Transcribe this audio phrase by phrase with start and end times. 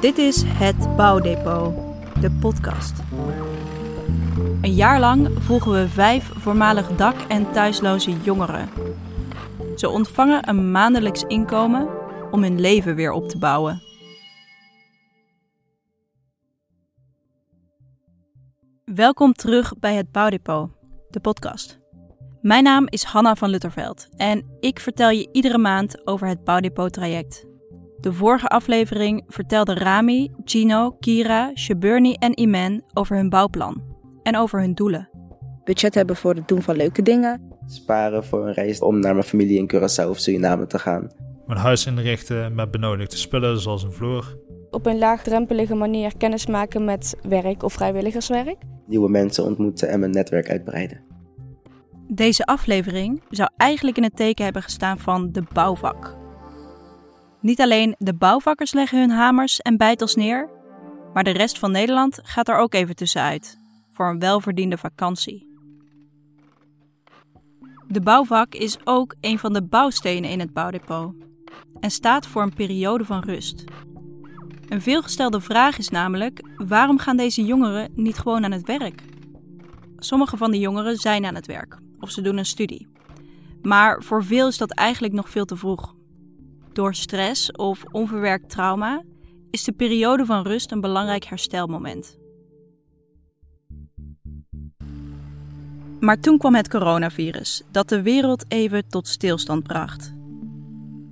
[0.00, 1.74] Dit is Het Bouwdepot,
[2.20, 2.98] de podcast.
[4.60, 8.68] Een jaar lang volgen we vijf voormalig dak- en thuisloze jongeren.
[9.76, 11.88] Ze ontvangen een maandelijks inkomen
[12.30, 13.82] om hun leven weer op te bouwen.
[18.84, 20.70] Welkom terug bij Het Bouwdepot,
[21.10, 21.78] de podcast.
[22.40, 27.46] Mijn naam is Hanna van Lutterveld en ik vertel je iedere maand over het Bouwdepot-traject.
[28.00, 33.82] De vorige aflevering vertelden Rami, Gino, Kira, Shaburni en Iman over hun bouwplan
[34.22, 35.08] en over hun doelen.
[35.64, 37.42] budget hebben voor het doen van leuke dingen.
[37.66, 41.10] sparen voor een reis om naar mijn familie in Curaçao of Suriname te gaan.
[41.46, 44.36] Mijn huis inrichten met benodigde spullen zoals een vloer.
[44.70, 48.56] op een laagdrempelige manier kennis maken met werk of vrijwilligerswerk.
[48.86, 51.00] Nieuwe mensen ontmoeten en mijn netwerk uitbreiden.
[52.08, 56.17] Deze aflevering zou eigenlijk in het teken hebben gestaan van de bouwvak.
[57.40, 60.50] Niet alleen de bouwvakkers leggen hun hamers en bijtels neer,
[61.12, 63.58] maar de rest van Nederland gaat er ook even tussenuit
[63.92, 65.46] voor een welverdiende vakantie.
[67.86, 71.14] De bouwvak is ook een van de bouwstenen in het bouwdepot
[71.80, 73.64] en staat voor een periode van rust.
[74.68, 79.02] Een veelgestelde vraag is namelijk: waarom gaan deze jongeren niet gewoon aan het werk?
[79.96, 82.88] Sommige van de jongeren zijn aan het werk of ze doen een studie.
[83.62, 85.96] Maar voor veel is dat eigenlijk nog veel te vroeg.
[86.78, 89.02] Door stress of onverwerkt trauma
[89.50, 92.18] is de periode van rust een belangrijk herstelmoment.
[96.00, 100.14] Maar toen kwam het coronavirus, dat de wereld even tot stilstand bracht.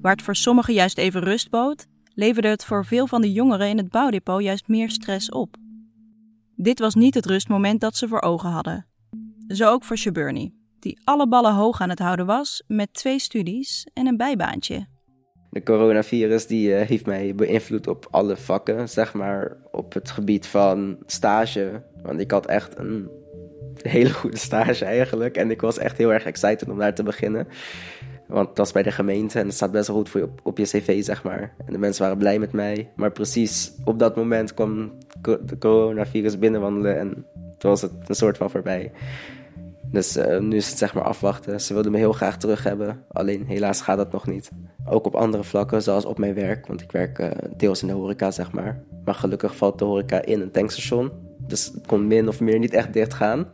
[0.00, 3.68] Waar het voor sommigen juist even rust bood, leverde het voor veel van de jongeren
[3.68, 5.56] in het bouwdepot juist meer stress op.
[6.56, 8.86] Dit was niet het rustmoment dat ze voor ogen hadden.
[9.48, 13.86] Zo ook voor Shaburni, die alle ballen hoog aan het houden was met twee studies
[13.92, 14.94] en een bijbaantje.
[15.56, 20.46] De coronavirus die eh, heeft mij beïnvloed op alle vakken, zeg maar op het gebied
[20.46, 21.82] van stage.
[22.02, 23.08] Want ik had echt een
[23.82, 25.36] hele goede stage eigenlijk.
[25.36, 27.48] En ik was echt heel erg excited om daar te beginnen.
[28.26, 30.40] Want dat was bij de gemeente en het staat best wel goed voor je op,
[30.42, 31.54] op je cv, zeg maar.
[31.66, 32.90] En de mensen waren blij met mij.
[32.96, 34.92] Maar precies op dat moment kwam
[35.22, 37.26] de coronavirus binnenwandelen en
[37.58, 38.92] toen was het een soort van voorbij.
[39.90, 41.60] Dus eh, nu is het zeg maar afwachten.
[41.60, 43.04] Ze wilden me heel graag terug hebben.
[43.08, 44.50] Alleen helaas gaat dat nog niet.
[44.86, 46.66] Ook op andere vlakken, zoals op mijn werk.
[46.66, 48.82] Want ik werk eh, deels in de horeca, zeg maar.
[49.04, 51.12] Maar gelukkig valt de horeca in een tankstation.
[51.46, 53.46] Dus het kon min of meer niet echt dicht gaan.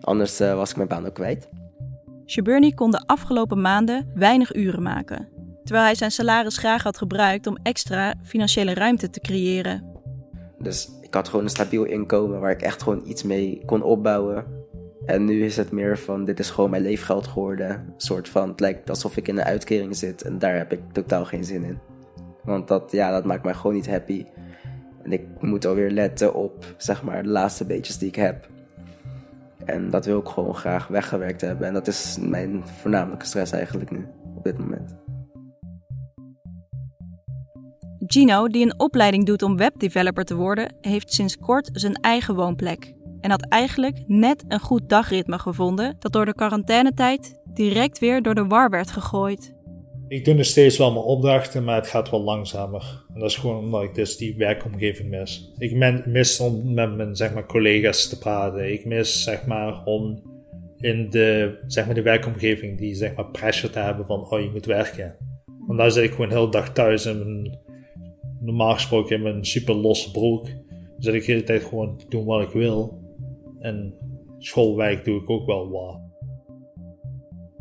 [0.00, 1.48] Anders eh, was ik mijn baan ook kwijt.
[2.26, 5.28] Shaburni kon de afgelopen maanden weinig uren maken,
[5.64, 9.84] terwijl hij zijn salaris graag had gebruikt om extra financiële ruimte te creëren.
[10.58, 14.55] Dus ik had gewoon een stabiel inkomen waar ik echt gewoon iets mee kon opbouwen.
[15.06, 17.70] En nu is het meer van, dit is gewoon mijn leefgeld geworden.
[17.70, 20.80] Een soort van, het lijkt alsof ik in een uitkering zit en daar heb ik
[20.92, 21.78] totaal geen zin in.
[22.42, 24.24] Want dat, ja, dat maakt mij gewoon niet happy.
[25.02, 28.48] En ik moet alweer letten op, zeg maar, de laatste beetjes die ik heb.
[29.64, 31.66] En dat wil ik gewoon graag weggewerkt hebben.
[31.66, 34.06] En dat is mijn voornamelijke stress eigenlijk nu,
[34.36, 34.94] op dit moment.
[37.98, 42.94] Gino, die een opleiding doet om webdeveloper te worden, heeft sinds kort zijn eigen woonplek.
[43.26, 48.34] En had eigenlijk net een goed dagritme gevonden dat door de quarantainetijd direct weer door
[48.34, 49.54] de war werd gegooid.
[50.08, 53.04] Ik doe nog steeds wel mijn opdrachten, maar het gaat wel langzamer.
[53.14, 55.52] En dat is gewoon omdat ik dus die werkomgeving mis.
[55.58, 58.72] Ik mis om met mijn zeg maar, collega's te praten.
[58.72, 60.22] Ik mis zeg maar, om
[60.76, 64.50] in de, zeg maar, de werkomgeving die zeg maar, pressure te hebben van oh je
[64.52, 65.16] moet werken.
[65.66, 67.58] Want daar zit ik gewoon heel dag thuis mijn,
[68.40, 70.44] normaal gesproken in mijn super losse broek.
[70.46, 73.04] Dan zit ik de hele tijd gewoon te doen wat ik wil.
[73.66, 73.94] En
[74.38, 76.00] schoolwerk doe ik ook wel wat.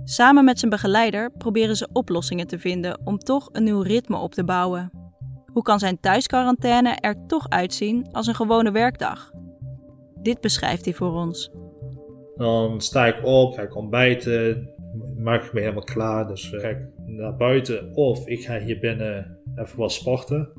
[0.03, 4.33] Samen met zijn begeleider proberen ze oplossingen te vinden om toch een nieuw ritme op
[4.33, 4.91] te bouwen.
[5.45, 9.31] Hoe kan zijn thuisquarantaine er toch uitzien als een gewone werkdag?
[10.21, 11.51] Dit beschrijft hij voor ons.
[12.35, 14.69] Dan sta ik op, ga ik ontbijten,
[15.17, 16.27] maak ik me helemaal klaar.
[16.27, 20.49] Dus ga ik naar buiten of ik ga hier binnen even wat sporten.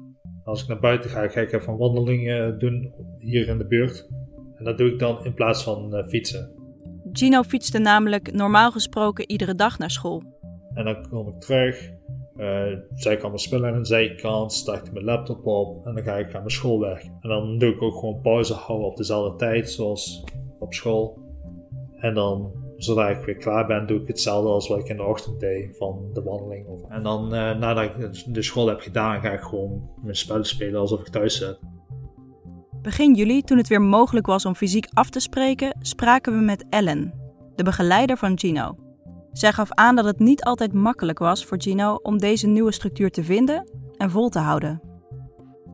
[0.44, 4.08] Als ik naar buiten ga, ga ik even een wandeling doen hier in de buurt.
[4.58, 6.50] En dat doe ik dan in plaats van eh, fietsen.
[7.12, 10.22] Gino fietste namelijk normaal gesproken iedere dag naar school.
[10.74, 11.90] En dan kom ik terug,
[12.36, 12.64] eh
[12.94, 16.16] zet ik mijn spullen aan de zijkant, start ik mijn laptop op en dan ga
[16.16, 17.02] ik aan mijn schoolwerk.
[17.20, 20.24] En dan doe ik ook gewoon pauze houden op dezelfde tijd zoals
[20.58, 21.18] op school.
[21.96, 25.02] En dan, zodra ik weer klaar ben, doe ik hetzelfde als wat ik in de
[25.02, 26.66] ochtend deed van de wandeling.
[26.88, 30.80] En dan, eh, nadat ik de school heb gedaan, ga ik gewoon mijn spellen spelen
[30.80, 31.58] alsof ik thuis zit.
[32.86, 36.64] Begin juli, toen het weer mogelijk was om fysiek af te spreken, spraken we met
[36.68, 37.14] Ellen,
[37.56, 38.76] de begeleider van Gino.
[39.32, 43.10] Zij gaf aan dat het niet altijd makkelijk was voor Gino om deze nieuwe structuur
[43.10, 44.80] te vinden en vol te houden.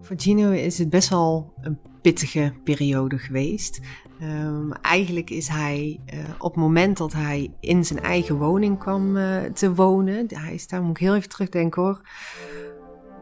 [0.01, 3.81] Voor Gino is het best wel een pittige periode geweest.
[4.23, 9.17] Um, eigenlijk is hij uh, op het moment dat hij in zijn eigen woning kwam
[9.17, 12.09] uh, te wonen, hij is daar, moet ik heel even terugdenken hoor,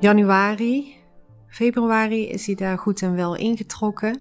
[0.00, 0.98] januari,
[1.50, 4.20] februari is hij daar goed en wel ingetrokken.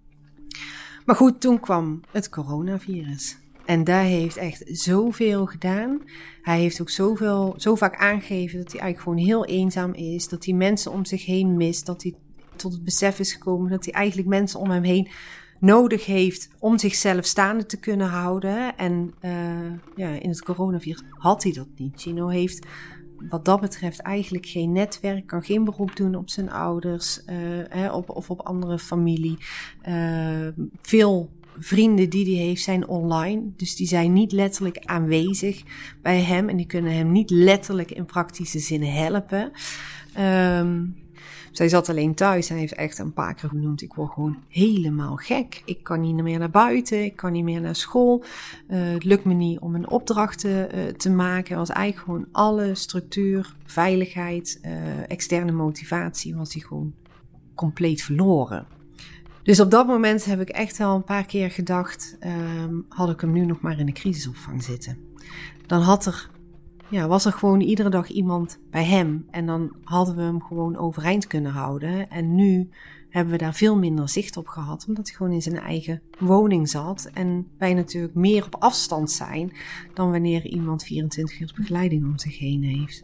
[1.06, 3.38] Maar goed, toen kwam het coronavirus.
[3.66, 6.02] En daar heeft echt zoveel gedaan.
[6.42, 10.28] Hij heeft ook zoveel, zo vaak aangegeven dat hij eigenlijk gewoon heel eenzaam is.
[10.28, 11.86] Dat hij mensen om zich heen mist.
[11.86, 12.14] Dat hij
[12.56, 15.08] tot het besef is gekomen dat hij eigenlijk mensen om hem heen
[15.60, 18.78] nodig heeft om zichzelf staande te kunnen houden.
[18.78, 19.32] En uh,
[19.96, 22.02] ja, in het coronavirus had hij dat niet.
[22.02, 22.68] Gino heeft
[23.30, 27.36] wat dat betreft eigenlijk geen netwerk, kan geen beroep doen op zijn ouders uh,
[27.70, 29.38] hè, op, of op andere familie.
[29.88, 30.48] Uh,
[30.82, 35.64] veel vrienden die hij heeft zijn online, dus die zijn niet letterlijk aanwezig
[36.02, 39.52] bij hem en die kunnen hem niet letterlijk in praktische zin helpen.
[40.20, 40.96] Um,
[41.52, 45.16] zij zat alleen thuis en heeft echt een paar keer genoemd: ik word gewoon helemaal
[45.16, 45.62] gek.
[45.66, 48.24] Ik kan niet meer naar buiten, ik kan niet meer naar school.
[48.70, 51.58] Uh, het lukt me niet om een opdracht te, uh, te maken.
[51.58, 54.72] was eigenlijk gewoon alle structuur, veiligheid, uh,
[55.12, 56.94] externe motivatie was hij gewoon
[57.56, 58.66] compleet verloren.
[59.44, 63.22] Dus op dat moment heb ik echt wel een paar keer gedacht: um, had ik
[63.22, 64.98] hem nu nog maar in de crisisopvang zitten?
[65.66, 66.30] Dan had er
[66.90, 69.26] ja, was er gewoon iedere dag iemand bij hem.
[69.32, 72.10] En dan hadden we hem gewoon overeind kunnen houden.
[72.10, 72.70] En nu
[73.10, 76.70] hebben we daar veel minder zicht op gehad, omdat hij gewoon in zijn eigen woning
[76.70, 77.10] zat.
[77.14, 79.52] En wij natuurlijk meer op afstand zijn
[79.94, 83.04] dan wanneer iemand 24 uur begeleiding om zich heen heeft.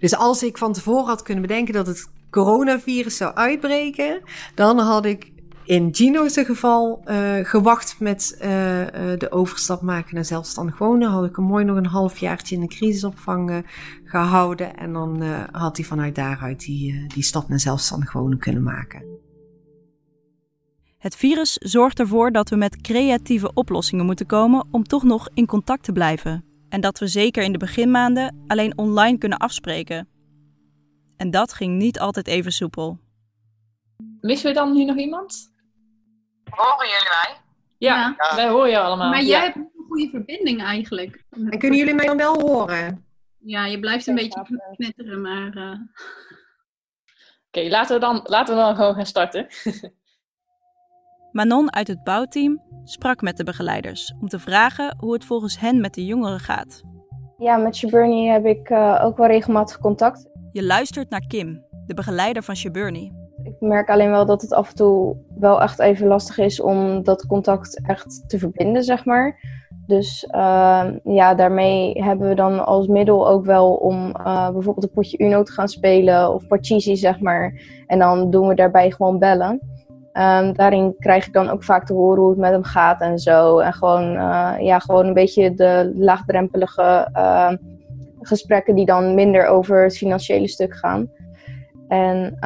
[0.00, 4.20] Dus als ik van tevoren had kunnen bedenken dat het coronavirus zou uitbreken,
[4.54, 5.32] dan had ik
[5.68, 8.86] in Gino's geval uh, gewacht met uh, uh,
[9.18, 11.10] de overstap maken naar zelfstandig wonen.
[11.10, 13.64] Had ik hem mooi nog een halfjaartje in de crisisopvang
[14.04, 14.76] gehouden.
[14.76, 15.22] En dan
[15.52, 19.02] had hij vanuit daaruit die, die stap naar zelfstandig wonen kunnen maken.
[20.98, 25.46] Het virus zorgt ervoor dat we met creatieve oplossingen moeten komen om toch nog in
[25.46, 26.44] contact te blijven.
[26.68, 30.08] En dat we zeker in de beginmaanden alleen online kunnen afspreken.
[31.16, 32.98] En dat ging niet altijd even soepel.
[34.20, 35.56] Missen we dan nu nog iemand?
[36.50, 37.36] Horen jullie mij?
[37.78, 38.36] Ja, ja.
[38.36, 39.10] wij horen je allemaal.
[39.10, 41.24] Maar jij hebt een goede verbinding eigenlijk.
[41.30, 43.06] En kunnen jullie mij dan wel horen?
[43.38, 44.46] Ja, je blijft een beetje
[44.76, 45.56] knetteren, maar...
[45.56, 45.70] Uh...
[47.48, 49.46] Oké, okay, laten, we dan, laten we dan gewoon gaan starten.
[51.32, 55.80] Manon uit het bouwteam sprak met de begeleiders om te vragen hoe het volgens hen
[55.80, 56.82] met de jongeren gaat.
[57.38, 60.28] Ja, met Shaburny heb ik uh, ook wel regelmatig contact.
[60.52, 63.12] Je luistert naar Kim, de begeleider van Shaburny.
[63.48, 67.02] Ik merk alleen wel dat het af en toe wel echt even lastig is om
[67.02, 69.56] dat contact echt te verbinden, zeg maar.
[69.86, 74.92] Dus uh, ja, daarmee hebben we dan als middel ook wel om uh, bijvoorbeeld een
[74.94, 77.60] potje Uno te gaan spelen of Pachisi, zeg maar.
[77.86, 79.60] En dan doen we daarbij gewoon bellen.
[80.12, 83.18] Um, daarin krijg ik dan ook vaak te horen hoe het met hem gaat en
[83.18, 83.58] zo.
[83.58, 87.08] En gewoon, uh, ja, gewoon een beetje de laagdrempelige
[88.20, 91.10] gesprekken die dan minder over het financiële stuk gaan.
[91.88, 92.36] En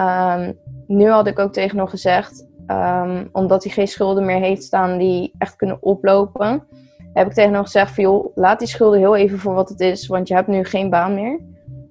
[0.93, 4.99] nu had ik ook tegen hem gezegd, um, omdat hij geen schulden meer heeft staan
[4.99, 6.63] die echt kunnen oplopen,
[7.13, 9.81] heb ik tegen hem gezegd van joh, laat die schulden heel even voor wat het
[9.81, 11.41] is, want je hebt nu geen baan meer.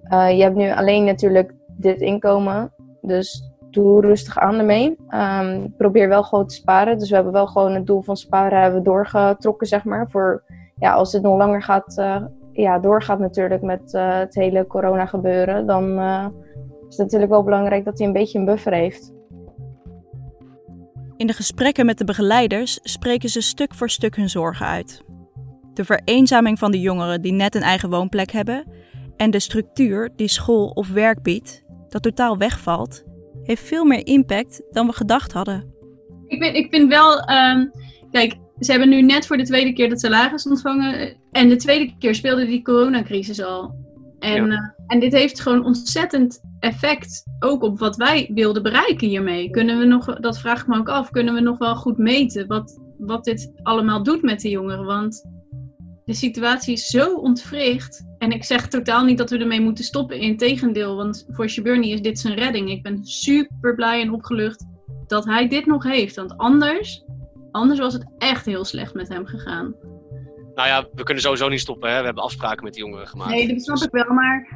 [0.10, 4.98] Uh, je hebt nu alleen natuurlijk dit inkomen, dus doe rustig aan ermee.
[5.10, 6.98] Um, probeer wel gewoon te sparen.
[6.98, 10.10] Dus we hebben wel gewoon het doel van sparen hebben doorgetrokken, zeg maar.
[10.10, 10.44] Voor
[10.76, 15.06] ja, als het nog langer gaat, uh, ja, doorgaat natuurlijk met uh, het hele corona
[15.06, 16.00] gebeuren, dan
[16.92, 19.14] is het natuurlijk wel belangrijk dat hij een beetje een buffer heeft.
[21.18, 25.04] In de gesprekken met de begeleiders spreken ze stuk voor stuk hun zorgen uit.
[25.74, 28.68] De vereenzaming van de jongeren die net een eigen woonplek hebben
[29.18, 33.04] en de structuur die school of werk biedt, dat totaal wegvalt,
[33.44, 35.74] heeft veel meer impact dan we gedacht hadden.
[36.28, 37.72] Ik vind, ik vind wel, um,
[38.12, 41.94] kijk, ze hebben nu net voor de tweede keer dat salaris ontvangen en de tweede
[42.00, 43.76] keer speelde die coronacrisis al.
[44.22, 44.52] En, ja.
[44.52, 49.50] uh, en dit heeft gewoon ontzettend effect ook op wat wij wilden bereiken hiermee.
[49.50, 52.48] Kunnen we nog, dat vraag ik me ook af, kunnen we nog wel goed meten
[52.48, 54.86] wat, wat dit allemaal doet met de jongeren?
[54.86, 55.30] Want
[56.06, 58.06] de situatie is zo ontwricht.
[58.18, 60.20] En ik zeg totaal niet dat we ermee moeten stoppen.
[60.20, 62.70] Integendeel, want voor Shaburny is dit zijn redding.
[62.70, 64.66] Ik ben super blij en opgelucht
[65.08, 66.16] dat hij dit nog heeft.
[66.16, 67.04] Want anders,
[67.52, 69.76] anders was het echt heel slecht met hem gegaan.
[70.62, 71.92] Nou ja, we kunnen sowieso niet stoppen.
[71.92, 72.00] Hè?
[72.00, 73.32] We hebben afspraken met die jongeren gemaakt.
[73.32, 74.14] Nee, dat snap ik wel.
[74.14, 74.48] Maar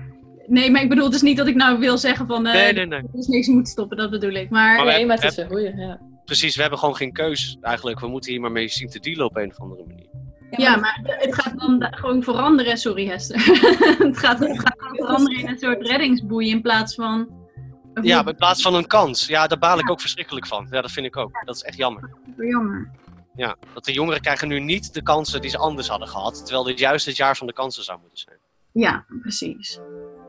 [0.47, 2.47] Nee, maar ik bedoel dus niet dat ik nou wil zeggen van...
[2.47, 3.01] Uh, nee, nee, nee.
[3.11, 4.49] Dus niks moet stoppen, dat bedoel ik.
[4.49, 5.99] Maar, maar nee, maar het is een goeie, ja.
[6.25, 7.99] Precies, we hebben gewoon geen keus eigenlijk.
[7.99, 10.05] We moeten hier maar mee zien te dealen op een of andere manier.
[10.49, 12.77] Ja, ja maar het gaat dan gewoon veranderen.
[12.77, 13.37] Sorry Hester.
[14.07, 17.29] het, gaat, het gaat gewoon veranderen in een soort reddingsboei in plaats van
[18.01, 19.27] Ja, in plaats van een kans.
[19.27, 20.67] Ja, daar baal ik ook verschrikkelijk van.
[20.69, 21.41] Ja, dat vind ik ook.
[21.45, 22.09] Dat is echt jammer.
[22.37, 22.91] Jammer.
[23.35, 26.45] Ja, dat de jongeren krijgen nu niet de kansen die ze anders hadden gehad.
[26.45, 28.37] Terwijl dit juist het jaar van de kansen zou moeten zijn.
[28.71, 29.79] Ja, precies.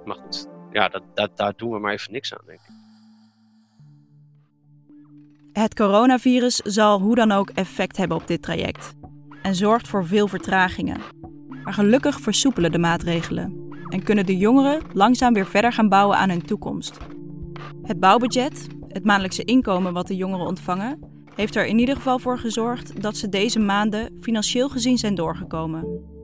[0.05, 2.75] Maar goed, ja, dat, dat, daar doen we maar even niks aan, denk ik.
[5.53, 8.95] Het coronavirus zal hoe dan ook effect hebben op dit traject
[9.43, 11.01] en zorgt voor veel vertragingen.
[11.65, 16.31] Maar gelukkig versoepelen de maatregelen en kunnen de jongeren langzaam weer verder gaan bouwen aan
[16.31, 16.97] hun toekomst.
[17.83, 22.39] Het bouwbudget, het maandelijkse inkomen wat de jongeren ontvangen, heeft er in ieder geval voor
[22.39, 26.15] gezorgd dat ze deze maanden financieel gezien zijn doorgekomen.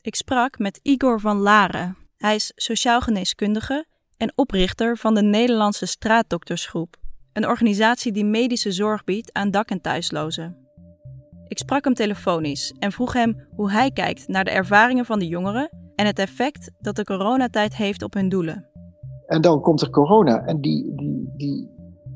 [0.00, 1.96] Ik sprak met Igor van Laren.
[2.16, 6.96] Hij is sociaal geneeskundige en oprichter van de Nederlandse Straatdoktersgroep,
[7.32, 10.56] een organisatie die medische zorg biedt aan dak- en thuislozen.
[11.48, 15.26] Ik sprak hem telefonisch en vroeg hem hoe hij kijkt naar de ervaringen van de
[15.26, 18.71] jongeren en het effect dat de coronatijd heeft op hun doelen.
[19.26, 21.70] En dan komt er corona en die, die, die,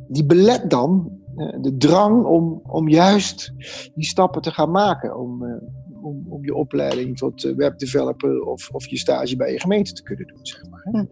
[0.09, 3.53] die belet dan uh, de drang om, om juist
[3.95, 5.19] die stappen te gaan maken.
[5.19, 5.55] Om, uh,
[6.03, 10.03] om, om je opleiding tot uh, webdeveloper of, of je stage bij je gemeente te
[10.03, 10.47] kunnen doen.
[10.47, 10.83] Zeg maar.
[10.91, 11.05] Hm.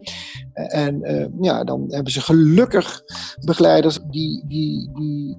[0.53, 1.01] En
[1.41, 3.03] ja, dan hebben ze gelukkig
[3.45, 5.37] begeleiders die, die, die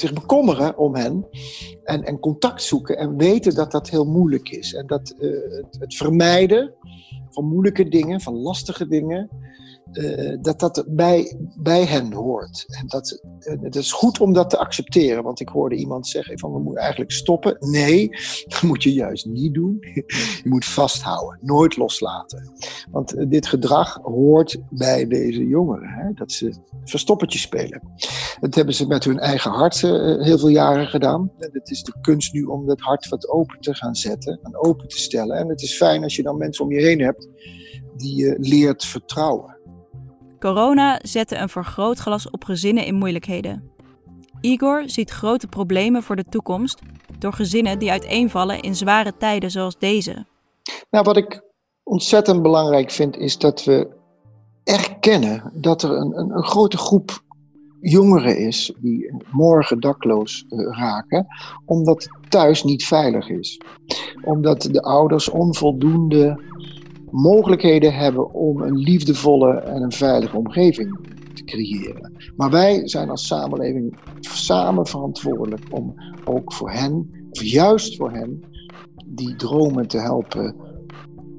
[0.00, 1.26] zich bekommeren om hen
[1.84, 4.74] en, en contact zoeken en weten dat dat heel moeilijk is.
[4.74, 6.74] En dat het, het vermijden
[7.30, 9.30] van moeilijke dingen, van lastige dingen,
[9.92, 12.64] uh, dat dat bij, bij hen hoort.
[12.68, 16.38] En dat, uh, het is goed om dat te accepteren, want ik hoorde iemand zeggen
[16.38, 17.56] van we moeten eigenlijk stoppen.
[17.60, 18.08] Nee,
[18.48, 19.76] dat moet je juist niet doen.
[20.42, 22.52] je moet vasthouden, nooit loslaten.
[22.90, 26.12] Want uh, dit gedrag hoort bij deze jongeren, hè?
[26.12, 26.52] dat ze
[26.84, 27.82] verstoppertje spelen.
[28.40, 31.32] Dat hebben ze met hun eigen hart heel veel jaren gedaan.
[31.38, 34.56] En het is de kunst nu om dat hart wat open te gaan zetten en
[34.56, 35.36] open te stellen.
[35.36, 37.28] En het is fijn als je dan mensen om je heen hebt
[37.98, 39.57] die je leert vertrouwen.
[40.38, 43.70] Corona zette een vergrootglas op gezinnen in moeilijkheden.
[44.40, 46.80] Igor ziet grote problemen voor de toekomst
[47.18, 50.26] door gezinnen die uiteenvallen in zware tijden zoals deze.
[50.90, 51.42] Nou, wat ik
[51.82, 53.96] ontzettend belangrijk vind, is dat we
[54.64, 57.22] erkennen dat er een, een, een grote groep
[57.80, 61.26] jongeren is die morgen dakloos raken,
[61.64, 63.60] omdat thuis niet veilig is.
[64.24, 66.40] Omdat de ouders onvoldoende
[67.10, 70.98] mogelijkheden hebben om een liefdevolle en een veilige omgeving
[71.34, 72.12] te creëren.
[72.36, 78.40] Maar wij zijn als samenleving samen verantwoordelijk om ook voor hen, of juist voor hen,
[79.06, 80.56] die dromen te helpen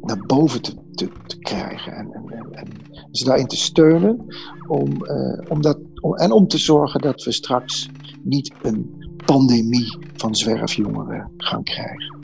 [0.02, 1.94] naar boven te, te, krijgen.
[1.94, 2.68] En, en, en,
[3.12, 4.26] ze daarin te steunen.
[4.68, 5.80] Om, uh, om dat,
[6.16, 7.90] en om te zorgen dat we straks
[8.24, 12.18] niet een pandemie van zwerfjongeren gaan krijgen.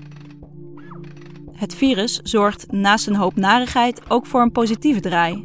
[1.56, 5.44] Het virus zorgt naast een hoop narigheid ook voor een positieve draai.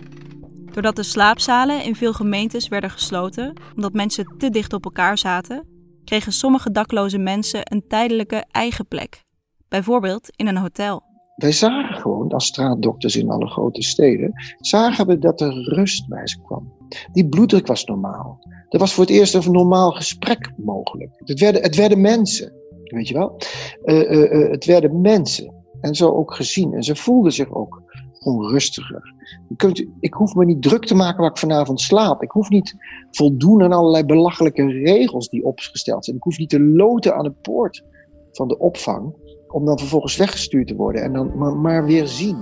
[0.72, 5.66] Doordat de slaapzalen in veel gemeentes werden gesloten omdat mensen te dicht op elkaar zaten,
[6.04, 9.24] kregen sommige dakloze mensen een tijdelijke eigen plek,
[9.68, 11.02] bijvoorbeeld in een hotel.
[11.36, 16.26] Wij zagen gewoon als straatdokters in alle grote steden, zagen we dat er rust bij
[16.26, 16.72] ze kwam.
[17.12, 18.38] Die bloeddruk was normaal.
[18.68, 21.10] Er was voor het eerst een normaal gesprek mogelijk.
[21.24, 22.52] Het werden, het werden mensen,
[22.84, 23.40] weet je wel?
[23.84, 25.59] Uh, uh, uh, het werden mensen.
[25.80, 26.74] En zo ook gezien.
[26.74, 27.82] En ze voelden zich ook
[28.20, 29.14] onrustiger.
[29.48, 32.22] Je kunt, ik hoef me niet druk te maken waar ik vanavond slaap.
[32.22, 32.74] Ik hoef niet
[33.10, 36.16] voldoen aan allerlei belachelijke regels die opgesteld zijn.
[36.16, 37.84] Ik hoef niet te loten aan de poort
[38.32, 39.14] van de opvang.
[39.48, 42.38] Om dan vervolgens weggestuurd te worden en dan maar weer zien.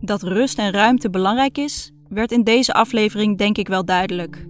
[0.00, 4.46] Dat rust en ruimte belangrijk is, werd in deze aflevering denk ik wel duidelijk.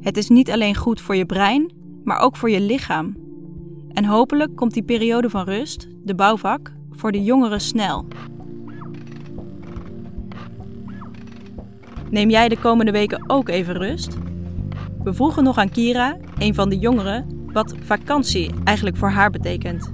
[0.00, 1.72] Het is niet alleen goed voor je brein,
[2.04, 3.23] maar ook voor je lichaam.
[3.94, 8.06] En hopelijk komt die periode van rust, de bouwvak, voor de jongeren snel.
[12.10, 14.16] Neem jij de komende weken ook even rust?
[15.02, 19.90] We vroegen nog aan Kira, een van de jongeren, wat vakantie eigenlijk voor haar betekent.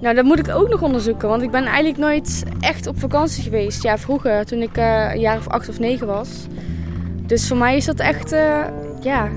[0.00, 3.42] Nou, dat moet ik ook nog onderzoeken, want ik ben eigenlijk nooit echt op vakantie
[3.42, 3.82] geweest.
[3.82, 6.46] Ja, vroeger, toen ik uh, een jaar of acht of negen was.
[7.26, 8.64] Dus voor mij is dat echt, uh,
[9.00, 9.28] ja,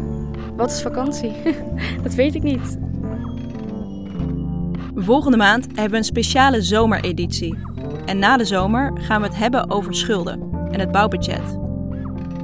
[0.55, 1.31] wat is vakantie?
[2.03, 2.77] dat weet ik niet.
[4.95, 7.57] Volgende maand hebben we een speciale zomereditie.
[8.05, 11.57] En na de zomer gaan we het hebben over schulden en het bouwbudget.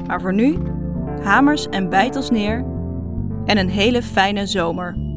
[0.07, 0.57] Maar voor nu,
[1.23, 2.65] hamers en bijtels neer
[3.45, 5.10] en een hele fijne zomer.